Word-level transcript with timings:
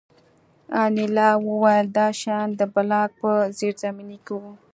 انیلا 0.83 1.29
وویل 1.47 1.87
دا 1.97 2.07
شیان 2.19 2.49
د 2.59 2.61
بلاک 2.73 3.09
په 3.21 3.31
زیرزمینۍ 3.57 4.17
کې 4.25 4.33
وو 4.41 4.51